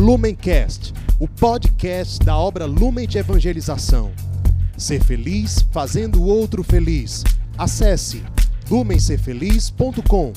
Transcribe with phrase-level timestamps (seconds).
[0.00, 4.12] Lumencast, o podcast da obra Lumen de Evangelização.
[4.74, 7.22] Ser feliz fazendo o outro feliz.
[7.58, 8.22] Acesse
[8.70, 10.32] lumencerfeliz.com.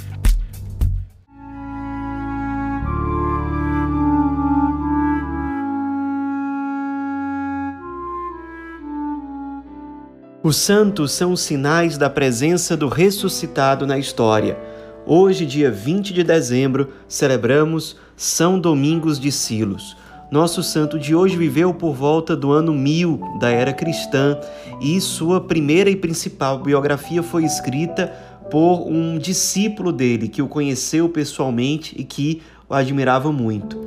[10.43, 14.57] Os santos são sinais da presença do ressuscitado na história.
[15.05, 19.98] Hoje, dia 20 de dezembro, celebramos São Domingos de Silos.
[20.32, 24.39] Nosso santo de hoje viveu por volta do ano 1000 da era cristã
[24.79, 28.14] e sua primeira e principal biografia foi escrita
[28.51, 33.80] por um discípulo dele que o conheceu pessoalmente e que o admirava muito.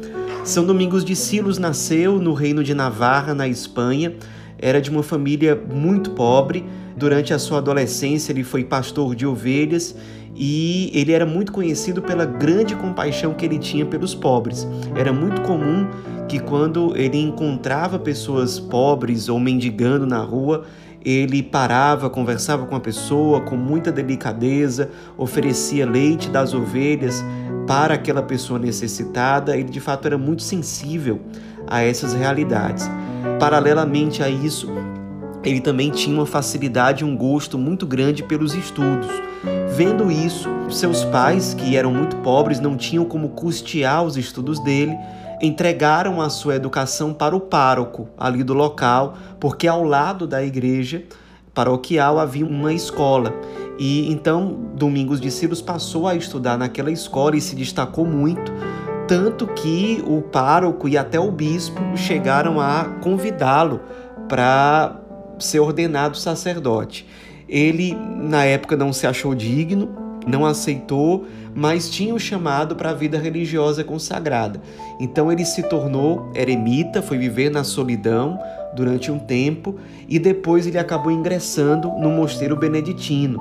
[0.44, 4.14] São Domingos de Silos nasceu no reino de Navarra, na Espanha.
[4.58, 6.64] Era de uma família muito pobre.
[6.96, 9.94] Durante a sua adolescência, ele foi pastor de ovelhas
[10.36, 14.66] e ele era muito conhecido pela grande compaixão que ele tinha pelos pobres.
[14.94, 15.86] Era muito comum
[16.28, 20.64] que quando ele encontrava pessoas pobres ou mendigando na rua,
[21.04, 27.24] ele parava, conversava com a pessoa com muita delicadeza, oferecia leite das ovelhas
[27.66, 29.56] para aquela pessoa necessitada.
[29.56, 31.20] Ele de fato era muito sensível
[31.66, 32.90] a essas realidades.
[33.38, 34.68] Paralelamente a isso,
[35.46, 39.08] ele também tinha uma facilidade e um gosto muito grande pelos estudos.
[39.76, 44.96] Vendo isso, seus pais, que eram muito pobres, não tinham como custear os estudos dele,
[45.40, 51.04] entregaram a sua educação para o pároco ali do local, porque ao lado da igreja
[51.54, 53.32] paroquial havia uma escola.
[53.78, 58.52] E então Domingos de Silos passou a estudar naquela escola e se destacou muito,
[59.06, 63.80] tanto que o pároco e até o bispo chegaram a convidá-lo
[64.28, 65.05] para
[65.38, 67.06] ser ordenado sacerdote.
[67.48, 69.88] Ele, na época, não se achou digno,
[70.26, 74.60] não aceitou, mas tinha o chamado para a vida religiosa consagrada.
[75.00, 78.38] Então ele se tornou eremita, foi viver na solidão
[78.74, 79.76] durante um tempo
[80.08, 83.40] e depois ele acabou ingressando no mosteiro beneditino.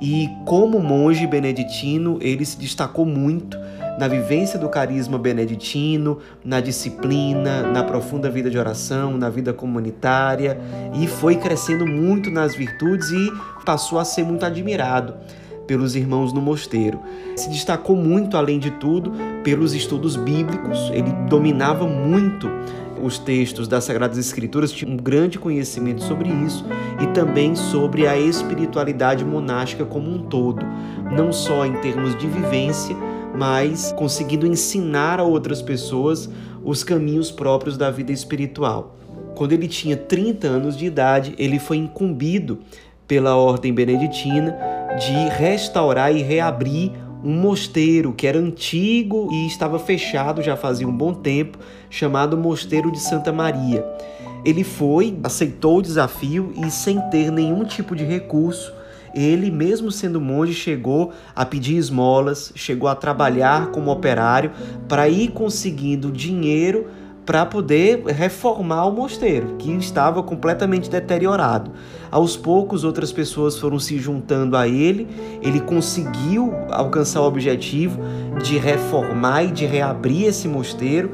[0.00, 3.58] E como monge beneditino, ele se destacou muito
[4.00, 10.58] na vivência do carisma beneditino, na disciplina, na profunda vida de oração, na vida comunitária
[10.98, 13.30] e foi crescendo muito nas virtudes e
[13.62, 15.16] passou a ser muito admirado
[15.66, 16.98] pelos irmãos no mosteiro.
[17.36, 19.12] Se destacou muito, além de tudo,
[19.44, 22.50] pelos estudos bíblicos, ele dominava muito
[23.02, 26.64] os textos das Sagradas Escrituras, tinha um grande conhecimento sobre isso
[27.02, 30.64] e também sobre a espiritualidade monástica como um todo,
[31.12, 32.96] não só em termos de vivência,
[33.36, 36.28] mas conseguindo ensinar a outras pessoas
[36.64, 38.96] os caminhos próprios da vida espiritual.
[39.34, 42.58] Quando ele tinha 30 anos de idade, ele foi incumbido
[43.06, 44.56] pela ordem beneditina
[44.98, 46.92] de restaurar e reabrir
[47.24, 51.58] um mosteiro que era antigo e estava fechado já fazia um bom tempo,
[51.88, 53.84] chamado Mosteiro de Santa Maria.
[54.44, 58.72] Ele foi, aceitou o desafio e, sem ter nenhum tipo de recurso,
[59.14, 64.52] ele, mesmo sendo monge, chegou a pedir esmolas, chegou a trabalhar como operário
[64.88, 66.88] para ir conseguindo dinheiro
[67.30, 71.70] para poder reformar o mosteiro, que estava completamente deteriorado.
[72.10, 75.06] Aos poucos, outras pessoas foram se juntando a ele,
[75.40, 78.00] ele conseguiu alcançar o objetivo
[78.42, 81.12] de reformar e de reabrir esse mosteiro.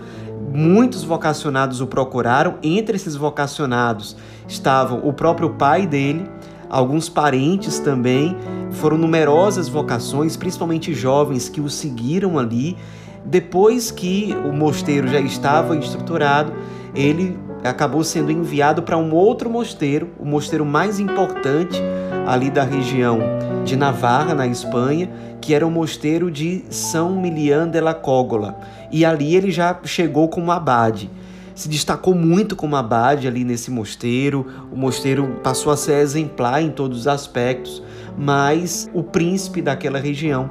[0.55, 4.17] Muitos vocacionados o procuraram, entre esses vocacionados
[4.49, 6.27] estavam o próprio pai dele,
[6.69, 8.37] alguns parentes também.
[8.73, 12.77] Foram numerosas vocações, principalmente jovens que o seguiram ali.
[13.25, 16.53] Depois que o mosteiro já estava estruturado,
[16.95, 21.81] ele acabou sendo enviado para um outro mosteiro, o mosteiro mais importante
[22.27, 23.19] ali da região
[23.65, 25.11] de Navarra, na Espanha,
[25.41, 28.59] que era o mosteiro de São Milian de la Cógola.
[28.93, 31.11] E ali ele já chegou como abade
[31.57, 34.47] se destacou muito como abade ali nesse mosteiro.
[34.71, 37.83] O mosteiro passou a ser exemplar em todos os aspectos,
[38.17, 40.51] mas o príncipe daquela região,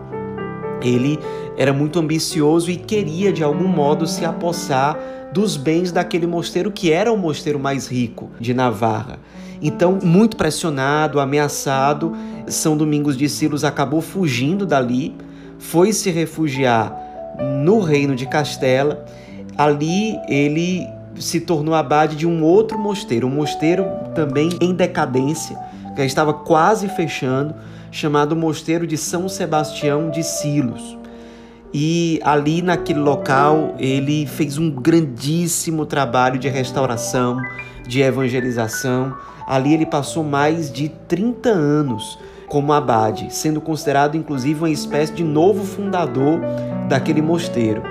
[0.81, 1.17] ele
[1.55, 4.97] era muito ambicioso e queria de algum modo se apossar
[5.31, 9.19] dos bens daquele mosteiro que era o mosteiro mais rico de Navarra.
[9.61, 12.13] Então, muito pressionado, ameaçado,
[12.47, 15.15] São Domingos de Silos acabou fugindo dali,
[15.59, 16.93] foi se refugiar
[17.63, 19.05] no reino de Castela.
[19.57, 20.85] Ali ele
[21.19, 25.57] se tornou abade de um outro mosteiro, um mosteiro também em decadência,
[25.95, 27.55] que estava quase fechando,
[27.91, 30.97] chamado Mosteiro de São Sebastião de Silos.
[31.73, 37.37] E ali naquele local ele fez um grandíssimo trabalho de restauração,
[37.87, 39.15] de evangelização.
[39.47, 45.23] Ali ele passou mais de 30 anos como abade, sendo considerado inclusive uma espécie de
[45.23, 46.39] novo fundador
[46.87, 47.81] daquele mosteiro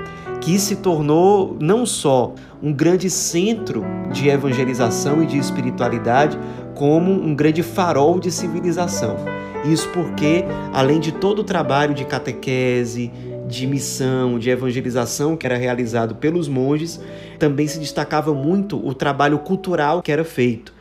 [0.44, 3.82] que se tornou não só um grande centro
[4.12, 6.38] de evangelização e de espiritualidade,
[6.74, 9.16] como um grande farol de civilização.
[9.64, 13.10] Isso porque, além de todo o trabalho de catequese,
[13.48, 17.00] de missão, de evangelização que era realizado pelos monges,
[17.38, 20.73] também se destacava muito o trabalho cultural que era feito.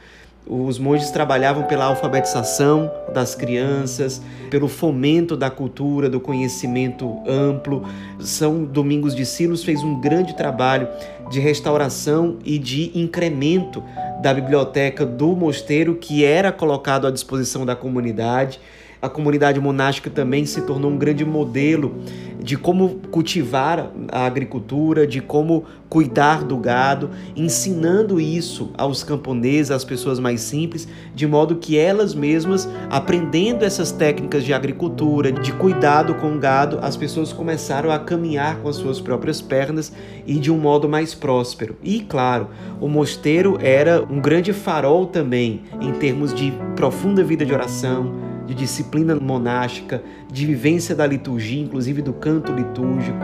[0.46, 7.86] Os monges trabalhavam pela alfabetização das crianças, pelo fomento da cultura, do conhecimento amplo.
[8.20, 10.90] São Domingos de Silos fez um grande trabalho
[11.32, 13.82] de restauração e de incremento
[14.22, 18.60] da biblioteca do mosteiro que era colocado à disposição da comunidade.
[19.04, 21.96] A comunidade monástica também se tornou um grande modelo
[22.42, 29.84] de como cultivar a agricultura, de como cuidar do gado, ensinando isso aos camponeses, às
[29.84, 36.16] pessoas mais simples, de modo que elas mesmas, aprendendo essas técnicas de agricultura, de cuidado
[36.16, 39.92] com o gado, as pessoas começaram a caminhar com as suas próprias pernas
[40.26, 41.76] e de um modo mais próspero.
[41.84, 42.48] E, claro,
[42.80, 48.54] o mosteiro era um grande farol também em termos de profunda vida de oração de
[48.54, 50.02] disciplina monástica,
[50.32, 53.20] de vivência da liturgia, inclusive do canto litúrgico,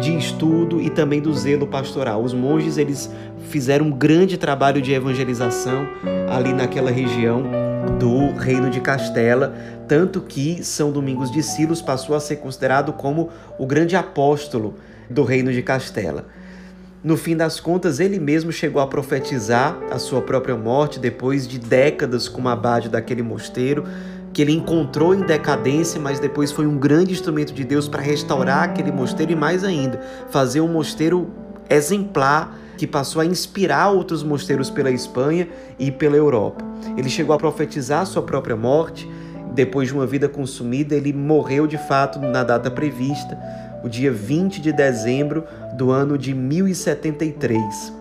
[0.00, 2.22] de estudo e também do zelo pastoral.
[2.22, 3.10] Os monges eles
[3.48, 5.86] fizeram um grande trabalho de evangelização
[6.30, 7.44] ali naquela região
[7.98, 9.54] do Reino de Castela,
[9.88, 14.74] tanto que São Domingos de Silos passou a ser considerado como o grande apóstolo
[15.10, 16.26] do Reino de Castela.
[17.02, 21.58] No fim das contas, ele mesmo chegou a profetizar a sua própria morte depois de
[21.58, 23.84] décadas como abade daquele mosteiro,
[24.32, 28.64] que ele encontrou em decadência, mas depois foi um grande instrumento de Deus para restaurar
[28.64, 30.00] aquele mosteiro e mais ainda,
[30.30, 31.30] fazer um mosteiro
[31.68, 35.48] exemplar que passou a inspirar outros mosteiros pela Espanha
[35.78, 36.64] e pela Europa.
[36.96, 39.08] Ele chegou a profetizar sua própria morte.
[39.54, 43.38] Depois de uma vida consumida, ele morreu de fato na data prevista,
[43.84, 45.44] o dia 20 de dezembro
[45.74, 47.92] do ano de 1073.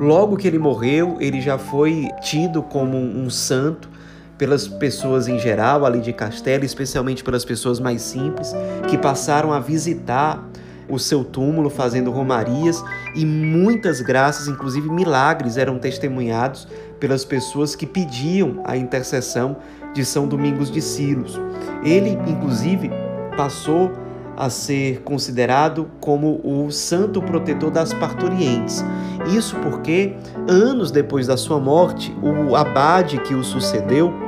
[0.00, 3.95] Logo que ele morreu, ele já foi tido como um santo
[4.38, 8.52] pelas pessoas em geral ali de Castelo, especialmente pelas pessoas mais simples,
[8.88, 10.46] que passaram a visitar
[10.88, 12.82] o seu túmulo fazendo romarias
[13.14, 16.68] e muitas graças, inclusive milagres, eram testemunhados
[17.00, 19.56] pelas pessoas que pediam a intercessão
[19.92, 21.40] de São Domingos de Silos.
[21.82, 22.90] Ele, inclusive,
[23.36, 23.90] passou
[24.36, 28.84] a ser considerado como o santo protetor das parturientes.
[29.34, 30.14] Isso porque,
[30.46, 34.25] anos depois da sua morte, o abade que o sucedeu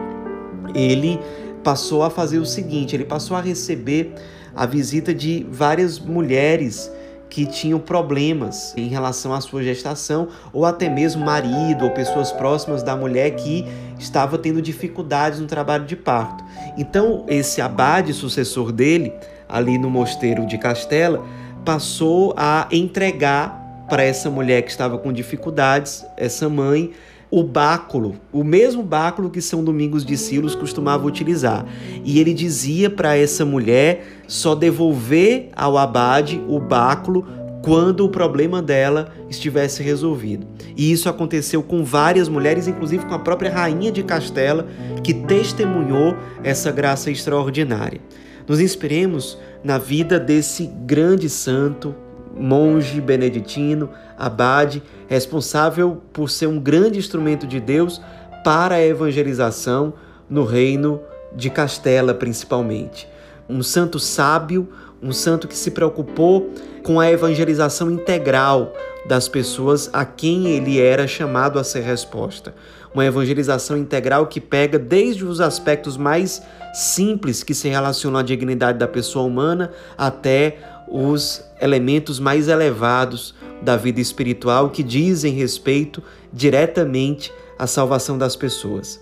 [0.75, 1.19] ele
[1.63, 4.15] passou a fazer o seguinte: ele passou a receber
[4.55, 6.91] a visita de várias mulheres
[7.31, 12.83] que tinham problemas em relação à sua gestação, ou até mesmo marido ou pessoas próximas
[12.83, 13.67] da mulher que
[13.99, 16.43] estava tendo dificuldades no trabalho de parto.
[16.77, 19.13] Então, esse abade sucessor dele,
[19.49, 21.25] ali no mosteiro de Castela,
[21.65, 26.93] passou a entregar para essa mulher que estava com dificuldades, essa mãe,
[27.31, 31.67] o báculo, o mesmo báculo que São Domingos de Silos costumava utilizar.
[32.05, 37.27] E ele dizia para essa mulher só devolver ao abade o báculo
[37.63, 40.47] quando o problema dela estivesse resolvido.
[40.77, 44.67] E isso aconteceu com várias mulheres, inclusive com a própria rainha de Castela,
[45.03, 48.01] que testemunhou essa graça extraordinária.
[48.47, 51.95] Nos inspiremos na vida desse grande santo,
[52.39, 58.01] monge beneditino, abade, responsável por ser um grande instrumento de Deus
[58.45, 59.95] para a evangelização
[60.29, 61.01] no reino
[61.35, 63.09] de Castela, principalmente.
[63.49, 64.69] Um santo sábio,
[65.03, 68.73] um santo que se preocupou com a evangelização integral
[69.07, 72.55] das pessoas a quem ele era chamado a ser resposta.
[72.93, 76.43] Uma evangelização integral que pega desde os aspectos mais
[76.75, 80.59] simples que se relacionam à dignidade da pessoa humana até
[80.91, 86.03] os elementos mais elevados da vida espiritual que dizem respeito
[86.33, 89.01] diretamente à salvação das pessoas.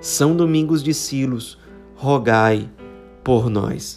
[0.00, 1.58] São Domingos de Silos,
[1.94, 2.68] rogai
[3.22, 3.96] por nós.